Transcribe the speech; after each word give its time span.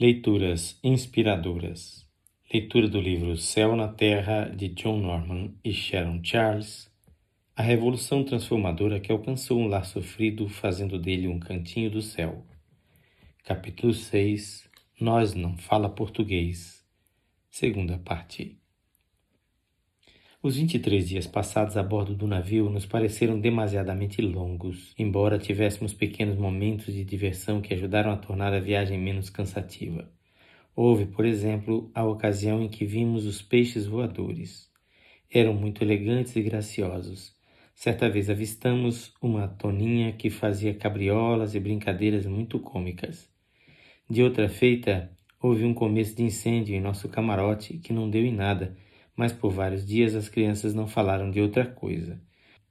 Leituras 0.00 0.78
inspiradoras. 0.84 2.06
Leitura 2.54 2.86
do 2.86 3.00
livro 3.00 3.36
Céu 3.36 3.74
na 3.74 3.88
Terra 3.88 4.44
de 4.44 4.68
John 4.68 5.00
Norman 5.00 5.52
e 5.64 5.72
Sharon 5.72 6.20
Charles. 6.22 6.88
A 7.56 7.62
revolução 7.62 8.22
transformadora 8.22 9.00
que 9.00 9.10
alcançou 9.10 9.58
um 9.58 9.66
lar 9.66 9.84
sofrido, 9.84 10.48
fazendo 10.48 11.00
dele 11.00 11.26
um 11.26 11.40
cantinho 11.40 11.90
do 11.90 12.00
céu. 12.00 12.46
Capítulo 13.42 13.92
6. 13.92 14.70
Nós 15.00 15.34
não 15.34 15.58
fala 15.58 15.88
português. 15.88 16.86
Segunda 17.50 17.98
parte. 17.98 18.56
Os 20.40 20.56
23 20.56 21.08
dias 21.08 21.26
passados 21.26 21.76
a 21.76 21.82
bordo 21.82 22.14
do 22.14 22.24
navio 22.24 22.70
nos 22.70 22.86
pareceram 22.86 23.40
demasiadamente 23.40 24.22
longos, 24.22 24.94
embora 24.96 25.36
tivéssemos 25.36 25.92
pequenos 25.92 26.38
momentos 26.38 26.94
de 26.94 27.04
diversão 27.04 27.60
que 27.60 27.74
ajudaram 27.74 28.12
a 28.12 28.16
tornar 28.16 28.54
a 28.54 28.60
viagem 28.60 28.96
menos 28.96 29.30
cansativa. 29.30 30.08
Houve, 30.76 31.06
por 31.06 31.26
exemplo, 31.26 31.90
a 31.92 32.04
ocasião 32.04 32.62
em 32.62 32.68
que 32.68 32.84
vimos 32.84 33.26
os 33.26 33.42
peixes 33.42 33.84
voadores. 33.84 34.70
Eram 35.28 35.54
muito 35.54 35.82
elegantes 35.82 36.36
e 36.36 36.42
graciosos. 36.42 37.34
Certa 37.74 38.08
vez 38.08 38.30
avistamos 38.30 39.12
uma 39.20 39.48
toninha 39.48 40.12
que 40.12 40.30
fazia 40.30 40.72
cabriolas 40.72 41.56
e 41.56 41.58
brincadeiras 41.58 42.26
muito 42.26 42.60
cômicas. 42.60 43.28
De 44.08 44.22
outra 44.22 44.48
feita, 44.48 45.10
houve 45.42 45.64
um 45.64 45.74
começo 45.74 46.14
de 46.14 46.22
incêndio 46.22 46.76
em 46.76 46.80
nosso 46.80 47.08
camarote 47.08 47.78
que 47.78 47.92
não 47.92 48.08
deu 48.08 48.24
em 48.24 48.32
nada 48.32 48.76
mas 49.18 49.32
por 49.32 49.50
vários 49.50 49.84
dias 49.84 50.14
as 50.14 50.28
crianças 50.28 50.72
não 50.72 50.86
falaram 50.86 51.28
de 51.28 51.40
outra 51.40 51.66
coisa. 51.66 52.22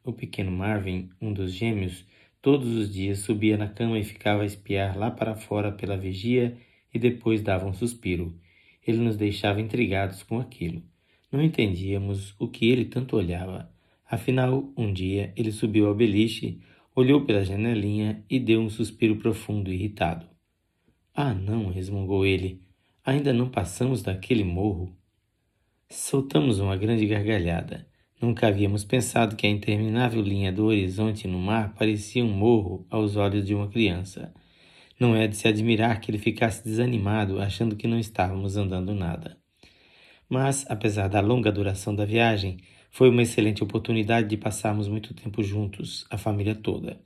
O 0.01 0.13
pequeno 0.13 0.49
Marvin, 0.49 1.09
um 1.19 1.33
dos 1.33 1.51
gêmeos, 1.51 2.05
todos 2.41 2.73
os 2.73 2.89
dias 2.89 3.19
subia 3.19 3.57
na 3.57 3.67
cama 3.67 3.99
e 3.99 4.03
ficava 4.05 4.43
a 4.43 4.45
espiar 4.45 4.97
lá 4.97 5.11
para 5.11 5.35
fora 5.35 5.73
pela 5.73 5.97
vigia 5.97 6.57
e 6.93 6.97
depois 6.97 7.41
dava 7.41 7.67
um 7.67 7.73
suspiro. 7.73 8.33
Ele 8.87 8.99
nos 8.99 9.17
deixava 9.17 9.59
intrigados 9.59 10.23
com 10.23 10.39
aquilo. 10.39 10.81
Não 11.29 11.43
entendíamos 11.43 12.33
o 12.39 12.47
que 12.47 12.69
ele 12.69 12.85
tanto 12.85 13.17
olhava. 13.17 13.69
Afinal, 14.09 14.71
um 14.77 14.93
dia 14.93 15.33
ele 15.35 15.51
subiu 15.51 15.87
ao 15.87 15.95
beliche, 15.95 16.61
olhou 16.95 17.25
pela 17.25 17.43
janelinha 17.43 18.23
e 18.29 18.39
deu 18.39 18.61
um 18.61 18.69
suspiro 18.69 19.17
profundo 19.17 19.69
e 19.69 19.75
irritado. 19.75 20.25
Ah, 21.13 21.33
não, 21.33 21.69
resmungou 21.71 22.25
ele. 22.25 22.61
Ainda 23.03 23.33
não 23.33 23.49
passamos 23.49 24.01
daquele 24.01 24.45
morro. 24.45 24.96
Soltamos 25.89 26.59
uma 26.59 26.75
grande 26.75 27.05
gargalhada. 27.05 27.87
Nunca 28.21 28.47
havíamos 28.47 28.83
pensado 28.83 29.37
que 29.37 29.47
a 29.47 29.49
interminável 29.49 30.21
linha 30.21 30.51
do 30.51 30.65
horizonte 30.65 31.29
no 31.29 31.39
mar 31.39 31.73
parecia 31.75 32.25
um 32.25 32.29
morro 32.29 32.85
aos 32.89 33.15
olhos 33.15 33.45
de 33.45 33.55
uma 33.55 33.69
criança. 33.69 34.33
Não 34.99 35.15
é 35.15 35.27
de 35.27 35.37
se 35.37 35.47
admirar 35.47 36.01
que 36.01 36.11
ele 36.11 36.17
ficasse 36.17 36.61
desanimado, 36.61 37.39
achando 37.39 37.77
que 37.77 37.87
não 37.87 37.97
estávamos 37.97 38.57
andando 38.57 38.93
nada. 38.93 39.37
Mas, 40.27 40.65
apesar 40.69 41.07
da 41.07 41.21
longa 41.21 41.53
duração 41.53 41.95
da 41.95 42.03
viagem, 42.03 42.57
foi 42.91 43.09
uma 43.09 43.21
excelente 43.21 43.63
oportunidade 43.63 44.27
de 44.27 44.35
passarmos 44.35 44.89
muito 44.89 45.13
tempo 45.13 45.41
juntos, 45.41 46.05
a 46.09 46.17
família 46.17 46.53
toda. 46.53 46.99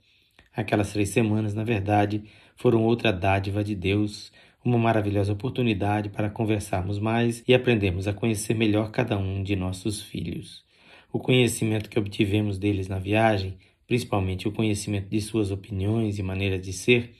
Aquelas 0.52 0.92
três 0.92 1.10
semanas, 1.10 1.54
na 1.54 1.62
verdade, 1.62 2.24
foram 2.56 2.82
outra 2.82 3.12
dádiva 3.12 3.62
de 3.62 3.76
Deus, 3.76 4.32
uma 4.64 4.78
maravilhosa 4.78 5.32
oportunidade 5.32 6.08
para 6.08 6.30
conversarmos 6.30 6.98
mais 6.98 7.42
e 7.46 7.54
aprendermos 7.54 8.06
a 8.06 8.12
conhecer 8.12 8.54
melhor 8.54 8.90
cada 8.90 9.18
um 9.18 9.42
de 9.42 9.56
nossos 9.56 10.00
filhos. 10.00 10.64
O 11.12 11.18
conhecimento 11.18 11.90
que 11.90 11.98
obtivemos 11.98 12.58
deles 12.58 12.88
na 12.88 12.98
viagem, 12.98 13.58
principalmente 13.86 14.48
o 14.48 14.52
conhecimento 14.52 15.08
de 15.08 15.20
suas 15.20 15.50
opiniões 15.50 16.18
e 16.18 16.22
maneiras 16.22 16.64
de 16.64 16.72
ser, 16.72 17.12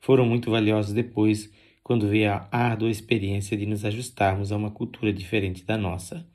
foram 0.00 0.26
muito 0.26 0.50
valiosos 0.50 0.92
depois, 0.92 1.50
quando 1.82 2.08
veio 2.08 2.30
a 2.30 2.48
árdua 2.50 2.90
experiência 2.90 3.56
de 3.56 3.64
nos 3.64 3.84
ajustarmos 3.84 4.52
a 4.52 4.56
uma 4.56 4.70
cultura 4.70 5.12
diferente 5.12 5.64
da 5.64 5.78
nossa. 5.78 6.26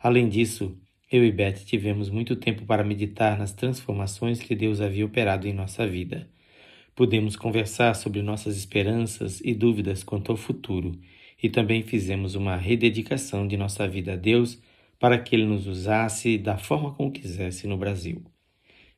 Além 0.00 0.28
disso, 0.28 0.76
eu 1.10 1.24
e 1.24 1.30
Beth 1.30 1.64
tivemos 1.64 2.10
muito 2.10 2.34
tempo 2.34 2.66
para 2.66 2.82
meditar 2.82 3.38
nas 3.38 3.52
transformações 3.52 4.40
que 4.40 4.56
Deus 4.56 4.80
havia 4.80 5.06
operado 5.06 5.46
em 5.46 5.52
nossa 5.52 5.86
vida. 5.86 6.28
Pudemos 6.96 7.36
conversar 7.36 7.94
sobre 7.94 8.22
nossas 8.22 8.56
esperanças 8.56 9.42
e 9.44 9.52
dúvidas 9.52 10.02
quanto 10.02 10.32
ao 10.32 10.36
futuro, 10.38 10.98
e 11.42 11.50
também 11.50 11.82
fizemos 11.82 12.34
uma 12.34 12.56
rededicação 12.56 13.46
de 13.46 13.54
nossa 13.54 13.86
vida 13.86 14.14
a 14.14 14.16
Deus 14.16 14.58
para 14.98 15.18
que 15.18 15.36
Ele 15.36 15.44
nos 15.44 15.66
usasse 15.66 16.38
da 16.38 16.56
forma 16.56 16.94
como 16.94 17.12
quisesse 17.12 17.66
no 17.66 17.76
Brasil. 17.76 18.24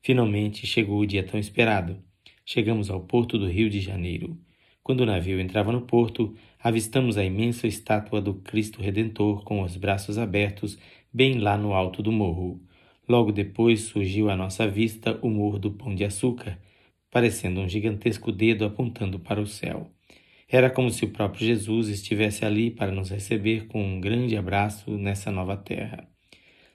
Finalmente 0.01 0.65
chegou 0.65 1.01
o 1.01 1.07
dia 1.07 1.25
tão 1.25 1.41
esperado. 1.41 1.99
Chegamos 2.47 2.89
ao 2.89 3.01
porto 3.01 3.37
do 3.37 3.49
Rio 3.49 3.69
de 3.69 3.81
Janeiro. 3.81 4.39
Quando 4.81 5.01
o 5.01 5.07
navio 5.07 5.41
entrava 5.41 5.73
no 5.73 5.81
porto, 5.81 6.37
avistamos 6.63 7.19
a 7.19 7.25
imensa 7.25 7.67
estátua 7.67 8.21
do 8.21 8.35
Cristo 8.35 8.81
Redentor 8.81 9.43
com 9.43 9.61
os 9.61 9.77
braços 9.77 10.19
abertos 10.19 10.79
bem 11.13 11.41
lá 11.41 11.59
no 11.59 11.75
alto 11.75 12.01
do 12.01 12.13
morro. 12.13 12.63
Logo 13.09 13.33
depois 13.33 13.81
surgiu 13.81 14.31
à 14.31 14.37
nossa 14.37 14.69
vista 14.69 15.19
o 15.21 15.29
Morro 15.29 15.59
do 15.59 15.73
Pão 15.73 15.95
de 15.95 16.05
Açúcar, 16.05 16.59
parecendo 17.11 17.61
um 17.61 17.69
gigantesco 17.69 18.31
dedo 18.33 18.65
apontando 18.65 19.19
para 19.19 19.41
o 19.41 19.47
céu. 19.47 19.91
Era 20.49 20.71
como 20.71 20.91
se 20.91 21.05
o 21.05 21.11
próprio 21.11 21.47
Jesus 21.47 21.89
estivesse 21.89 22.45
ali 22.45 22.71
para 22.71 22.91
nos 22.91 23.11
receber 23.11 23.67
com 23.67 23.83
um 23.83 24.01
grande 24.01 24.37
abraço 24.37 24.91
nessa 24.97 25.31
nova 25.31 25.57
terra. 25.57 26.09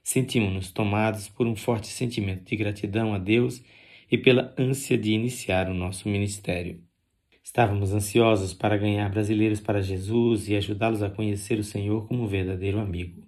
Sentimos-nos 0.03 0.71
tomados 0.71 1.29
por 1.29 1.47
um 1.47 1.55
forte 1.55 1.87
sentimento 1.87 2.43
de 2.43 2.55
gratidão 2.55 3.13
a 3.13 3.17
Deus 3.17 3.63
e 4.11 4.17
pela 4.17 4.53
ânsia 4.59 4.97
de 4.97 5.13
iniciar 5.13 5.69
o 5.69 5.73
nosso 5.73 6.07
ministério. 6.07 6.83
Estávamos 7.43 7.93
ansiosos 7.93 8.53
para 8.53 8.77
ganhar 8.77 9.09
brasileiros 9.09 9.59
para 9.59 9.81
Jesus 9.81 10.47
e 10.47 10.55
ajudá-los 10.55 11.01
a 11.01 11.09
conhecer 11.09 11.57
o 11.57 11.63
Senhor 11.63 12.07
como 12.07 12.23
um 12.23 12.27
verdadeiro 12.27 12.79
amigo. 12.79 13.27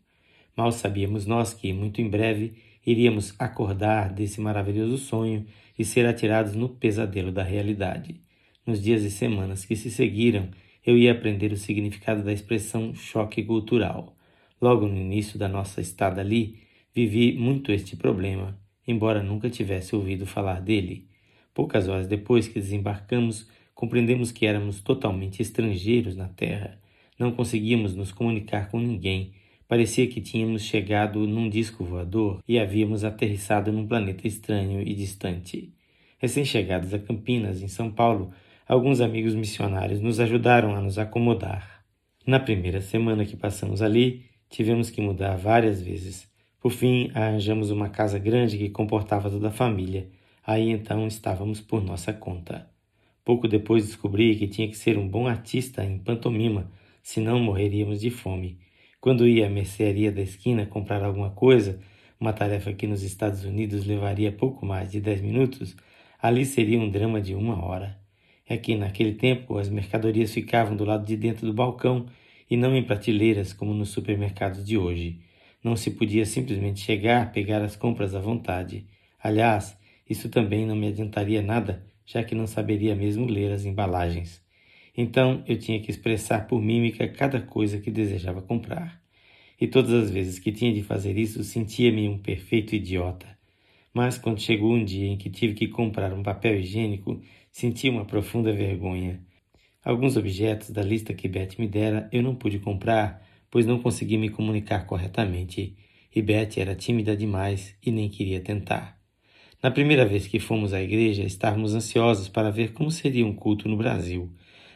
Mal 0.55 0.71
sabíamos 0.71 1.25
nós 1.25 1.53
que, 1.53 1.73
muito 1.73 2.01
em 2.01 2.09
breve, 2.09 2.55
iríamos 2.85 3.33
acordar 3.39 4.13
desse 4.13 4.39
maravilhoso 4.39 4.97
sonho 4.97 5.45
e 5.77 5.83
ser 5.83 6.05
atirados 6.05 6.55
no 6.55 6.69
pesadelo 6.69 7.31
da 7.31 7.43
realidade. 7.43 8.21
Nos 8.65 8.81
dias 8.81 9.03
e 9.03 9.11
semanas 9.11 9.65
que 9.65 9.75
se 9.75 9.89
seguiram, 9.89 10.49
eu 10.85 10.97
ia 10.97 11.11
aprender 11.11 11.51
o 11.51 11.57
significado 11.57 12.23
da 12.23 12.31
expressão 12.31 12.93
choque 12.93 13.43
cultural. 13.43 14.15
Logo 14.61 14.87
no 14.87 14.97
início 14.97 15.37
da 15.37 15.47
nossa 15.47 15.81
estada 15.81 16.21
ali, 16.21 16.59
vivi 16.93 17.33
muito 17.33 17.71
este 17.71 17.95
problema, 17.95 18.57
embora 18.87 19.23
nunca 19.23 19.49
tivesse 19.49 19.95
ouvido 19.95 20.25
falar 20.25 20.61
dele. 20.61 21.07
Poucas 21.53 21.87
horas 21.87 22.07
depois 22.07 22.47
que 22.47 22.59
desembarcamos, 22.59 23.49
compreendemos 23.73 24.31
que 24.31 24.45
éramos 24.45 24.81
totalmente 24.81 25.41
estrangeiros 25.41 26.15
na 26.15 26.27
Terra. 26.27 26.79
Não 27.17 27.31
conseguíamos 27.31 27.95
nos 27.95 28.11
comunicar 28.11 28.69
com 28.69 28.79
ninguém 28.79 29.33
Parecia 29.67 30.05
que 30.07 30.21
tínhamos 30.21 30.61
chegado 30.61 31.25
num 31.25 31.49
disco 31.49 31.83
voador 31.83 32.39
e 32.47 32.59
havíamos 32.59 33.03
aterrissado 33.03 33.71
num 33.71 33.87
planeta 33.87 34.27
estranho 34.27 34.81
e 34.81 34.93
distante. 34.93 35.73
Recém-chegados 36.19 36.93
a 36.93 36.99
Campinas, 36.99 37.63
em 37.63 37.67
São 37.67 37.91
Paulo, 37.91 38.31
alguns 38.67 39.01
amigos 39.01 39.33
missionários 39.33 39.99
nos 39.99 40.19
ajudaram 40.19 40.75
a 40.75 40.81
nos 40.81 40.99
acomodar. 40.99 41.83
Na 42.27 42.39
primeira 42.39 42.79
semana 42.79 43.25
que 43.25 43.35
passamos 43.35 43.81
ali, 43.81 44.25
tivemos 44.49 44.91
que 44.91 45.01
mudar 45.01 45.35
várias 45.35 45.81
vezes. 45.81 46.27
Por 46.59 46.71
fim, 46.71 47.09
arranjamos 47.15 47.71
uma 47.71 47.89
casa 47.89 48.19
grande 48.19 48.59
que 48.59 48.69
comportava 48.69 49.31
toda 49.31 49.47
a 49.47 49.51
família. 49.51 50.09
Aí 50.45 50.69
então 50.69 51.07
estávamos 51.07 51.59
por 51.59 51.83
nossa 51.83 52.13
conta. 52.13 52.69
Pouco 53.23 53.47
depois 53.47 53.87
descobri 53.87 54.35
que 54.35 54.47
tinha 54.47 54.67
que 54.67 54.77
ser 54.77 54.95
um 54.95 55.07
bom 55.07 55.27
artista 55.27 55.83
em 55.83 55.97
pantomima, 55.97 56.71
senão 57.01 57.39
morreríamos 57.39 57.99
de 57.99 58.11
fome. 58.11 58.59
Quando 59.05 59.27
ia 59.27 59.45
à 59.45 59.49
mercearia 59.51 60.11
da 60.11 60.23
esquina 60.23 60.65
comprar 60.65 61.03
alguma 61.03 61.29
coisa, 61.29 61.79
uma 62.19 62.33
tarefa 62.33 62.73
que 62.73 62.87
nos 62.87 63.03
Estados 63.03 63.45
Unidos 63.45 63.85
levaria 63.85 64.31
pouco 64.31 64.65
mais 64.65 64.91
de 64.91 64.99
dez 64.99 65.21
minutos, 65.21 65.77
ali 66.19 66.43
seria 66.43 66.79
um 66.79 66.89
drama 66.89 67.21
de 67.21 67.35
uma 67.35 67.63
hora. 67.63 67.99
É 68.49 68.57
que 68.57 68.75
naquele 68.75 69.13
tempo 69.13 69.59
as 69.59 69.69
mercadorias 69.69 70.33
ficavam 70.33 70.75
do 70.75 70.83
lado 70.83 71.05
de 71.05 71.15
dentro 71.15 71.45
do 71.45 71.53
balcão 71.53 72.07
e 72.49 72.57
não 72.57 72.75
em 72.75 72.81
prateleiras 72.81 73.53
como 73.53 73.75
nos 73.75 73.89
supermercados 73.89 74.65
de 74.65 74.75
hoje. 74.75 75.19
Não 75.63 75.75
se 75.75 75.91
podia 75.91 76.25
simplesmente 76.25 76.79
chegar, 76.79 77.31
pegar 77.31 77.61
as 77.61 77.75
compras 77.75 78.15
à 78.15 78.19
vontade. 78.19 78.87
Aliás, 79.21 79.77
isso 80.09 80.29
também 80.29 80.65
não 80.65 80.75
me 80.75 80.87
adiantaria 80.87 81.43
nada, 81.43 81.85
já 82.07 82.23
que 82.23 82.33
não 82.33 82.47
saberia 82.47 82.95
mesmo 82.95 83.27
ler 83.27 83.51
as 83.51 83.65
embalagens. 83.65 84.44
Então 84.97 85.43
eu 85.47 85.57
tinha 85.57 85.79
que 85.79 85.91
expressar 85.91 86.47
por 86.47 86.61
mímica 86.61 87.07
cada 87.07 87.41
coisa 87.41 87.79
que 87.79 87.91
desejava 87.91 88.41
comprar. 88.41 89.01
E 89.59 89.67
todas 89.67 89.93
as 89.93 90.09
vezes 90.09 90.39
que 90.39 90.51
tinha 90.51 90.73
de 90.73 90.83
fazer 90.83 91.17
isso, 91.17 91.43
sentia-me 91.43 92.07
um 92.07 92.17
perfeito 92.17 92.75
idiota. 92.75 93.27
Mas 93.93 94.17
quando 94.17 94.41
chegou 94.41 94.73
um 94.73 94.83
dia 94.83 95.07
em 95.07 95.17
que 95.17 95.29
tive 95.29 95.53
que 95.53 95.67
comprar 95.67 96.13
um 96.13 96.21
papel 96.21 96.59
higiênico, 96.59 97.21
senti 97.51 97.89
uma 97.89 98.03
profunda 98.05 98.51
vergonha. 98.51 99.21
Alguns 99.83 100.17
objetos 100.17 100.71
da 100.71 100.81
lista 100.81 101.13
que 101.13 101.27
Beth 101.27 101.57
me 101.57 101.67
dera 101.67 102.09
eu 102.11 102.21
não 102.21 102.35
pude 102.35 102.59
comprar, 102.59 103.25
pois 103.49 103.65
não 103.65 103.79
consegui 103.79 104.17
me 104.17 104.29
comunicar 104.29 104.85
corretamente, 104.85 105.77
e 106.13 106.21
Beth 106.21 106.57
era 106.57 106.75
tímida 106.75 107.15
demais 107.15 107.75
e 107.85 107.91
nem 107.91 108.09
queria 108.09 108.41
tentar. 108.41 108.99
Na 109.61 109.71
primeira 109.71 110.05
vez 110.05 110.27
que 110.27 110.39
fomos 110.39 110.73
à 110.73 110.81
igreja, 110.81 111.23
estávamos 111.23 111.73
ansiosos 111.73 112.27
para 112.27 112.51
ver 112.51 112.73
como 112.73 112.91
seria 112.91 113.25
um 113.25 113.33
culto 113.33 113.69
no 113.69 113.77
Brasil. 113.77 114.31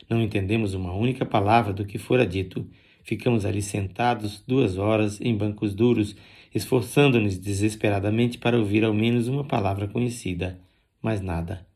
Não 0.09 0.21
entendemos 0.21 0.73
uma 0.73 0.91
única 0.94 1.23
palavra 1.23 1.71
do 1.71 1.85
que 1.85 2.00
fora 2.00 2.25
dito. 2.25 2.67
Ficamos 3.03 3.45
ali 3.45 3.61
sentados 3.61 4.44
duas 4.47 4.77
horas 4.77 5.21
em 5.21 5.35
bancos 5.38 5.75
duros, 5.75 6.15
esforçando-nos 6.53 7.38
desesperadamente 7.38 8.39
para 8.39 8.57
ouvir 8.57 8.83
ao 8.83 8.94
menos 8.94 9.27
uma 9.27 9.44
palavra 9.44 9.88
conhecida. 9.88 10.59
Mas 11.01 11.21
nada. 11.21 11.67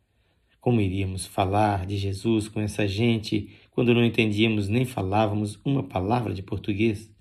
Como 0.60 0.82
iríamos 0.82 1.28
falar 1.28 1.86
de 1.86 1.98
Jesus 1.98 2.48
com 2.48 2.60
essa 2.60 2.88
gente 2.88 3.50
quando 3.70 3.94
não 3.94 4.04
entendíamos 4.04 4.68
nem 4.68 4.86
falávamos 4.86 5.60
uma 5.64 5.84
palavra 5.84 6.34
de 6.34 6.42
português? 6.42 7.12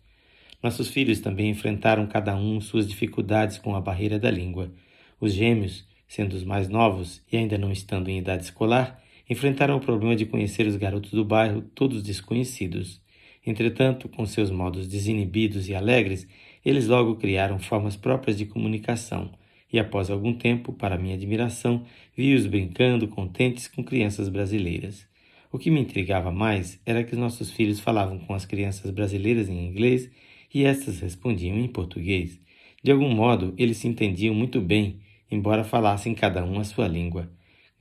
Nossos 0.62 0.88
filhos 0.88 1.20
também 1.20 1.50
enfrentaram 1.50 2.06
cada 2.06 2.36
um 2.36 2.60
suas 2.60 2.88
dificuldades 2.88 3.58
com 3.58 3.74
a 3.74 3.80
barreira 3.80 4.18
da 4.18 4.30
língua. 4.30 4.72
Os 5.20 5.34
gêmeos, 5.34 5.84
sendo 6.06 6.34
os 6.34 6.44
mais 6.44 6.68
novos 6.68 7.20
e 7.30 7.36
ainda 7.36 7.58
não 7.58 7.72
estando 7.72 8.08
em 8.08 8.18
idade 8.18 8.44
escolar, 8.44 9.02
enfrentaram 9.32 9.76
o 9.76 9.80
problema 9.80 10.14
de 10.14 10.26
conhecer 10.26 10.66
os 10.66 10.76
garotos 10.76 11.10
do 11.10 11.24
bairro, 11.24 11.62
todos 11.74 12.02
desconhecidos. 12.02 13.00
Entretanto, 13.44 14.08
com 14.08 14.26
seus 14.26 14.50
modos 14.50 14.86
desinibidos 14.86 15.68
e 15.68 15.74
alegres, 15.74 16.28
eles 16.64 16.86
logo 16.86 17.16
criaram 17.16 17.58
formas 17.58 17.96
próprias 17.96 18.36
de 18.36 18.44
comunicação, 18.44 19.32
e 19.72 19.78
após 19.78 20.10
algum 20.10 20.34
tempo, 20.34 20.72
para 20.72 20.98
minha 20.98 21.14
admiração, 21.14 21.82
vi-os 22.14 22.46
brincando 22.46 23.08
contentes 23.08 23.66
com 23.66 23.82
crianças 23.82 24.28
brasileiras. 24.28 25.08
O 25.50 25.58
que 25.58 25.70
me 25.70 25.80
intrigava 25.80 26.30
mais 26.30 26.78
era 26.84 27.02
que 27.02 27.14
os 27.14 27.18
nossos 27.18 27.50
filhos 27.50 27.80
falavam 27.80 28.18
com 28.18 28.34
as 28.34 28.44
crianças 28.44 28.90
brasileiras 28.90 29.48
em 29.48 29.66
inglês 29.66 30.10
e 30.52 30.64
estas 30.64 31.00
respondiam 31.00 31.58
em 31.58 31.68
português. 31.68 32.38
De 32.84 32.92
algum 32.92 33.08
modo, 33.08 33.54
eles 33.56 33.78
se 33.78 33.88
entendiam 33.88 34.34
muito 34.34 34.60
bem, 34.60 35.00
embora 35.30 35.64
falassem 35.64 36.14
cada 36.14 36.44
um 36.44 36.60
a 36.60 36.64
sua 36.64 36.86
língua. 36.86 37.30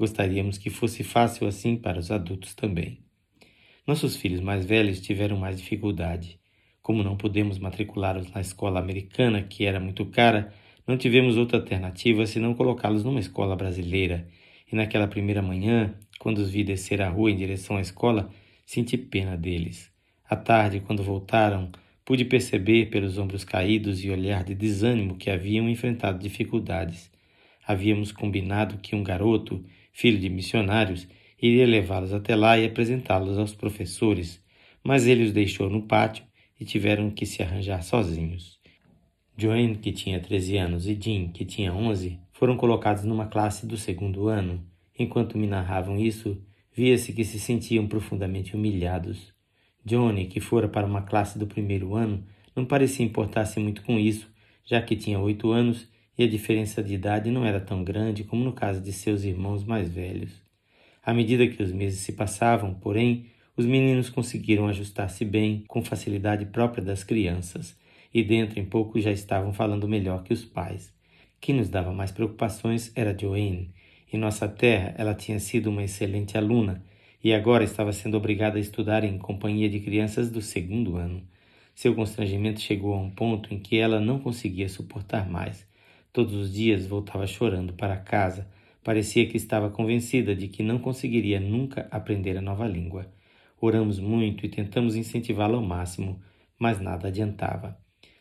Gostaríamos 0.01 0.57
que 0.57 0.71
fosse 0.71 1.03
fácil 1.03 1.45
assim 1.45 1.75
para 1.75 1.99
os 1.99 2.09
adultos 2.09 2.55
também. 2.55 3.05
Nossos 3.85 4.15
filhos 4.15 4.41
mais 4.41 4.65
velhos 4.65 4.99
tiveram 4.99 5.37
mais 5.37 5.57
dificuldade. 5.57 6.39
Como 6.81 7.03
não 7.03 7.15
pudemos 7.15 7.59
matriculá-los 7.59 8.31
na 8.31 8.41
escola 8.41 8.79
americana, 8.79 9.43
que 9.43 9.63
era 9.63 9.79
muito 9.79 10.03
cara, 10.07 10.51
não 10.87 10.97
tivemos 10.97 11.37
outra 11.37 11.59
alternativa 11.59 12.25
senão 12.25 12.55
colocá-los 12.55 13.03
numa 13.03 13.19
escola 13.19 13.55
brasileira. 13.55 14.27
E 14.71 14.75
naquela 14.75 15.07
primeira 15.07 15.39
manhã, 15.39 15.93
quando 16.17 16.39
os 16.39 16.49
vi 16.49 16.63
descer 16.63 16.99
a 16.99 17.07
rua 17.07 17.29
em 17.29 17.35
direção 17.35 17.77
à 17.77 17.81
escola, 17.81 18.27
senti 18.65 18.97
pena 18.97 19.37
deles. 19.37 19.91
À 20.27 20.35
tarde, 20.35 20.79
quando 20.79 21.03
voltaram, 21.03 21.71
pude 22.03 22.25
perceber 22.25 22.87
pelos 22.87 23.19
ombros 23.19 23.43
caídos 23.43 24.03
e 24.03 24.09
olhar 24.09 24.43
de 24.43 24.55
desânimo 24.55 25.15
que 25.15 25.29
haviam 25.29 25.69
enfrentado 25.69 26.17
dificuldades. 26.17 27.11
Havíamos 27.67 28.11
combinado 28.11 28.79
que 28.79 28.95
um 28.95 29.03
garoto 29.03 29.63
filho 29.91 30.19
de 30.19 30.29
missionários, 30.29 31.07
iria 31.41 31.65
levá-los 31.65 32.13
até 32.13 32.35
lá 32.35 32.57
e 32.57 32.65
apresentá-los 32.65 33.37
aos 33.37 33.53
professores, 33.53 34.43
mas 34.83 35.07
ele 35.07 35.23
os 35.23 35.33
deixou 35.33 35.69
no 35.69 35.83
pátio 35.83 36.23
e 36.59 36.65
tiveram 36.65 37.09
que 37.09 37.25
se 37.25 37.41
arranjar 37.41 37.83
sozinhos. 37.83 38.59
Joanne, 39.37 39.77
que 39.77 39.91
tinha 39.91 40.19
13 40.19 40.57
anos, 40.57 40.87
e 40.87 40.93
Jean, 40.93 41.29
que 41.29 41.43
tinha 41.43 41.73
11, 41.73 42.19
foram 42.31 42.55
colocados 42.55 43.03
numa 43.03 43.25
classe 43.25 43.65
do 43.65 43.77
segundo 43.77 44.27
ano. 44.27 44.63
Enquanto 44.97 45.37
me 45.37 45.47
narravam 45.47 45.97
isso, 45.97 46.39
via-se 46.73 47.13
que 47.13 47.23
se 47.23 47.39
sentiam 47.39 47.87
profundamente 47.87 48.55
humilhados. 48.55 49.33
Johnny, 49.83 50.25
que 50.25 50.39
fora 50.39 50.67
para 50.67 50.85
uma 50.85 51.01
classe 51.01 51.39
do 51.39 51.47
primeiro 51.47 51.95
ano, 51.95 52.23
não 52.55 52.65
parecia 52.65 53.05
importar-se 53.05 53.59
muito 53.59 53.81
com 53.83 53.97
isso, 53.97 54.31
já 54.63 54.81
que 54.81 54.95
tinha 54.95 55.19
oito 55.19 55.51
anos 55.51 55.89
e 56.21 56.23
a 56.23 56.27
diferença 56.27 56.83
de 56.83 56.93
idade 56.93 57.31
não 57.31 57.43
era 57.43 57.59
tão 57.59 57.83
grande 57.83 58.23
como 58.23 58.43
no 58.43 58.53
caso 58.53 58.79
de 58.79 58.93
seus 58.93 59.23
irmãos 59.23 59.63
mais 59.63 59.89
velhos. 59.89 60.31
À 61.03 61.15
medida 61.15 61.47
que 61.47 61.63
os 61.63 61.71
meses 61.71 62.01
se 62.01 62.13
passavam, 62.13 62.75
porém, 62.75 63.25
os 63.57 63.65
meninos 63.65 64.07
conseguiram 64.07 64.67
ajustar-se 64.67 65.25
bem, 65.25 65.63
com 65.67 65.83
facilidade 65.83 66.45
própria 66.45 66.83
das 66.83 67.03
crianças, 67.03 67.75
e 68.13 68.21
dentro 68.23 68.59
em 68.59 68.65
pouco 68.65 69.01
já 69.01 69.11
estavam 69.11 69.51
falando 69.51 69.87
melhor 69.87 70.21
que 70.21 70.31
os 70.31 70.45
pais. 70.45 70.93
Quem 71.39 71.55
nos 71.55 71.69
dava 71.69 71.91
mais 71.91 72.11
preocupações 72.11 72.91
era 72.95 73.17
Joanne. 73.17 73.73
Em 74.13 74.19
nossa 74.19 74.47
terra, 74.47 74.93
ela 74.99 75.15
tinha 75.15 75.39
sido 75.39 75.71
uma 75.71 75.83
excelente 75.83 76.37
aluna 76.37 76.83
e 77.23 77.33
agora 77.33 77.63
estava 77.63 77.91
sendo 77.91 78.15
obrigada 78.15 78.59
a 78.59 78.61
estudar 78.61 79.03
em 79.03 79.17
companhia 79.17 79.67
de 79.67 79.79
crianças 79.79 80.29
do 80.29 80.39
segundo 80.39 80.97
ano. 80.97 81.23
Seu 81.73 81.95
constrangimento 81.95 82.61
chegou 82.61 82.93
a 82.93 83.01
um 83.01 83.09
ponto 83.09 83.51
em 83.51 83.57
que 83.57 83.77
ela 83.77 83.99
não 83.99 84.19
conseguia 84.19 84.69
suportar 84.69 85.27
mais. 85.27 85.70
Todos 86.13 86.33
os 86.33 86.53
dias 86.53 86.85
voltava 86.85 87.25
chorando 87.25 87.71
para 87.71 87.95
casa. 87.95 88.45
Parecia 88.83 89.25
que 89.27 89.37
estava 89.37 89.69
convencida 89.69 90.35
de 90.35 90.49
que 90.49 90.61
não 90.61 90.77
conseguiria 90.77 91.39
nunca 91.39 91.87
aprender 91.89 92.37
a 92.37 92.41
nova 92.41 92.67
língua. 92.67 93.09
Oramos 93.61 93.97
muito 93.97 94.45
e 94.45 94.49
tentamos 94.49 94.97
incentivá-la 94.97 95.55
ao 95.55 95.63
máximo, 95.63 96.21
mas 96.59 96.81
nada 96.81 97.07
adiantava. 97.07 97.77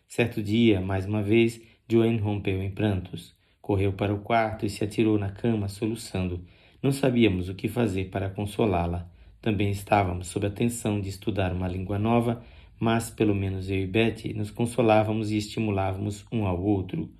Certo 0.07 0.41
dia, 0.41 0.81
mais 0.81 1.05
uma 1.05 1.21
vez, 1.21 1.61
Joanne 1.91 2.19
rompeu 2.19 2.63
em 2.63 2.71
prantos. 2.71 3.35
Correu 3.61 3.93
para 3.93 4.15
o 4.15 4.21
quarto 4.21 4.65
e 4.65 4.71
se 4.71 4.85
atirou 4.85 5.19
na 5.19 5.31
cama, 5.31 5.67
soluçando. 5.67 6.45
Não 6.81 6.93
sabíamos 6.93 7.49
o 7.49 7.55
que 7.55 7.69
fazer 7.69 8.05
para 8.11 8.31
consolá-la. 8.31 9.11
Também 9.43 9.71
estávamos 9.71 10.29
sob 10.29 10.47
a 10.47 10.51
tensão 10.51 11.01
de 11.01 11.09
estudar 11.09 11.53
uma 11.53 11.67
língua 11.67 11.99
nova, 11.99 12.45
mas 12.79 13.11
pelo 13.11 13.35
menos 13.35 13.69
eu 13.69 13.79
e 13.79 13.87
Betty 13.87 14.33
nos 14.33 14.51
consolávamos 14.51 15.33
e 15.33 15.39
estimulávamos 15.39 16.25
um 16.31 16.47
ao 16.47 16.63
outro. 16.63 17.11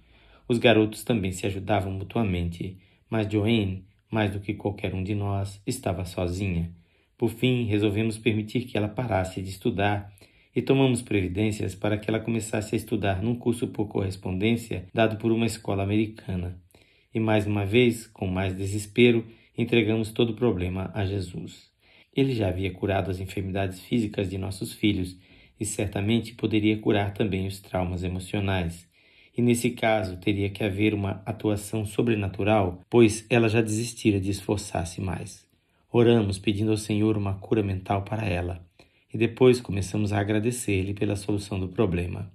Os 0.51 0.59
garotos 0.59 1.05
também 1.05 1.31
se 1.31 1.47
ajudavam 1.47 1.93
mutuamente, 1.93 2.77
mas 3.09 3.33
Joanne, 3.33 3.85
mais 4.11 4.33
do 4.33 4.41
que 4.41 4.53
qualquer 4.53 4.93
um 4.93 5.05
de 5.05 5.15
nós, 5.15 5.63
estava 5.65 6.05
sozinha. 6.05 6.75
Por 7.17 7.31
fim, 7.31 7.67
resolvemos 7.67 8.19
permitir 8.19 8.63
que 8.63 8.77
ela 8.77 8.89
parasse 8.89 9.41
de 9.41 9.49
estudar 9.49 10.13
e 10.53 10.61
tomamos 10.61 11.03
providências 11.03 11.77
para 11.77 11.97
que 11.97 12.11
ela 12.11 12.19
começasse 12.19 12.75
a 12.75 12.77
estudar 12.77 13.23
num 13.23 13.37
curso 13.37 13.69
por 13.69 13.87
correspondência 13.87 14.89
dado 14.93 15.19
por 15.19 15.31
uma 15.31 15.47
escola 15.47 15.85
americana. 15.85 16.61
E 17.15 17.21
mais 17.21 17.47
uma 17.47 17.65
vez, 17.65 18.09
com 18.09 18.27
mais 18.27 18.53
desespero, 18.53 19.25
entregamos 19.57 20.11
todo 20.11 20.31
o 20.31 20.37
problema 20.37 20.91
a 20.93 21.07
Jesus. 21.07 21.71
Ele 22.13 22.35
já 22.35 22.49
havia 22.49 22.73
curado 22.73 23.09
as 23.09 23.21
enfermidades 23.21 23.79
físicas 23.83 24.29
de 24.29 24.37
nossos 24.37 24.73
filhos 24.73 25.17
e 25.61 25.65
certamente 25.65 26.35
poderia 26.35 26.77
curar 26.77 27.15
também 27.15 27.47
os 27.47 27.61
traumas 27.61 28.03
emocionais 28.03 28.90
e 29.41 29.43
nesse 29.43 29.71
caso 29.71 30.19
teria 30.19 30.51
que 30.51 30.63
haver 30.63 30.93
uma 30.93 31.23
atuação 31.25 31.87
sobrenatural, 31.87 32.83
pois 32.91 33.25
ela 33.31 33.49
já 33.49 33.63
desistira 33.63 34.21
de 34.21 34.31
esforçar-se 34.31 35.01
mais. 35.01 35.47
Oramos 35.91 36.39
pedindo 36.39 36.71
ao 36.71 36.77
Senhor 36.77 37.17
uma 37.17 37.33
cura 37.33 37.63
mental 37.63 38.03
para 38.03 38.27
ela, 38.27 38.63
e 39.13 39.17
depois 39.17 39.59
começamos 39.59 40.13
a 40.13 40.21
agradecer-lhe 40.21 40.93
pela 40.93 41.17
solução 41.17 41.59
do 41.59 41.69
problema. 41.69 42.31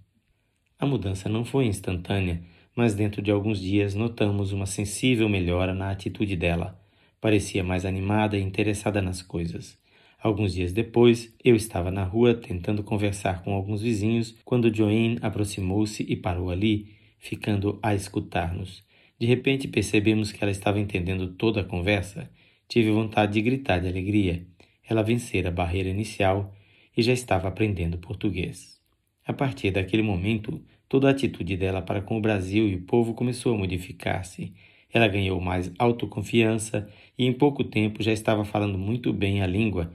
A 0.79 0.85
mudança 0.87 1.29
não 1.29 1.45
foi 1.45 1.67
instantânea, 1.67 2.41
mas 2.75 2.95
dentro 2.95 3.21
de 3.21 3.29
alguns 3.29 3.61
dias 3.61 3.93
notamos 3.93 4.51
uma 4.51 4.65
sensível 4.65 5.29
melhora 5.29 5.75
na 5.75 5.91
atitude 5.91 6.35
dela. 6.35 6.75
Parecia 7.21 7.63
mais 7.63 7.85
animada 7.85 8.35
e 8.35 8.41
interessada 8.41 8.99
nas 8.99 9.21
coisas. 9.21 9.77
Alguns 10.25 10.55
dias 10.55 10.73
depois, 10.73 11.31
eu 11.43 11.55
estava 11.55 11.91
na 11.91 12.03
rua 12.03 12.33
tentando 12.33 12.81
conversar 12.81 13.43
com 13.43 13.53
alguns 13.53 13.83
vizinhos 13.83 14.35
quando 14.43 14.75
Joanne 14.75 15.19
aproximou-se 15.21 16.01
e 16.01 16.15
parou 16.15 16.49
ali, 16.49 16.94
ficando 17.25 17.79
a 17.81 17.95
escutar-nos. 17.95 18.83
De 19.19 19.25
repente 19.25 19.67
percebemos 19.67 20.31
que 20.31 20.43
ela 20.43 20.51
estava 20.51 20.79
entendendo 20.79 21.29
toda 21.33 21.61
a 21.61 21.63
conversa. 21.63 22.29
Tive 22.67 22.91
vontade 22.91 23.33
de 23.33 23.41
gritar 23.41 23.79
de 23.79 23.87
alegria. 23.87 24.45
Ela 24.87 25.01
vencera 25.01 25.49
a 25.49 25.51
barreira 25.51 25.89
inicial 25.89 26.53
e 26.95 27.01
já 27.01 27.11
estava 27.11 27.47
aprendendo 27.47 27.97
português. 27.97 28.79
A 29.25 29.33
partir 29.33 29.71
daquele 29.71 30.03
momento, 30.03 30.63
toda 30.87 31.07
a 31.07 31.11
atitude 31.11 31.57
dela 31.57 31.81
para 31.81 31.99
com 31.99 32.17
o 32.17 32.21
Brasil 32.21 32.69
e 32.69 32.75
o 32.75 32.81
povo 32.83 33.15
começou 33.15 33.55
a 33.55 33.57
modificar-se. 33.57 34.53
Ela 34.93 35.07
ganhou 35.07 35.41
mais 35.41 35.71
autoconfiança 35.79 36.87
e 37.17 37.25
em 37.25 37.33
pouco 37.33 37.63
tempo 37.63 38.03
já 38.03 38.11
estava 38.11 38.45
falando 38.45 38.77
muito 38.77 39.11
bem 39.11 39.41
a 39.41 39.47
língua 39.47 39.91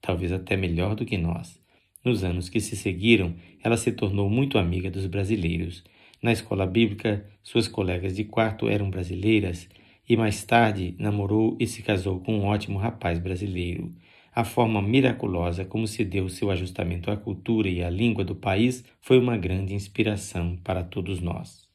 talvez 0.00 0.32
até 0.32 0.56
melhor 0.56 0.94
do 0.94 1.04
que 1.04 1.18
nós. 1.18 1.60
Nos 2.02 2.24
anos 2.24 2.48
que 2.48 2.58
se 2.58 2.74
seguiram, 2.74 3.34
ela 3.62 3.76
se 3.76 3.92
tornou 3.92 4.30
muito 4.30 4.56
amiga 4.56 4.90
dos 4.90 5.06
brasileiros. 5.06 5.84
Na 6.22 6.32
escola 6.32 6.66
bíblica, 6.66 7.26
suas 7.42 7.66
colegas 7.66 8.14
de 8.14 8.24
quarto 8.24 8.68
eram 8.68 8.90
brasileiras 8.90 9.68
e 10.08 10.16
mais 10.16 10.44
tarde 10.44 10.94
namorou 10.98 11.56
e 11.58 11.66
se 11.66 11.82
casou 11.82 12.20
com 12.20 12.38
um 12.38 12.44
ótimo 12.44 12.78
rapaz 12.78 13.18
brasileiro. 13.18 13.94
A 14.32 14.44
forma 14.44 14.82
miraculosa 14.82 15.64
como 15.64 15.86
se 15.86 16.04
deu 16.04 16.28
seu 16.28 16.50
ajustamento 16.50 17.10
à 17.10 17.16
cultura 17.16 17.68
e 17.68 17.82
à 17.82 17.88
língua 17.88 18.24
do 18.24 18.34
país 18.34 18.84
foi 19.00 19.18
uma 19.18 19.36
grande 19.36 19.74
inspiração 19.74 20.56
para 20.56 20.84
todos 20.84 21.20
nós. 21.20 21.68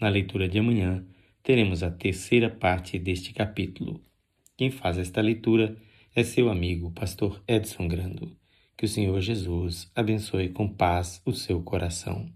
Na 0.00 0.08
leitura 0.08 0.48
de 0.48 0.58
amanhã, 0.58 1.04
teremos 1.42 1.82
a 1.82 1.90
terceira 1.90 2.50
parte 2.50 2.98
deste 2.98 3.32
capítulo. 3.32 4.00
Quem 4.56 4.70
faz 4.70 4.98
esta 4.98 5.20
leitura 5.20 5.76
é 6.14 6.22
seu 6.22 6.50
amigo, 6.50 6.90
pastor 6.90 7.42
Edson 7.48 7.88
Grando. 7.88 8.36
Que 8.76 8.84
o 8.84 8.88
Senhor 8.88 9.20
Jesus 9.20 9.90
abençoe 9.94 10.50
com 10.50 10.68
paz 10.68 11.22
o 11.24 11.32
seu 11.32 11.62
coração. 11.62 12.30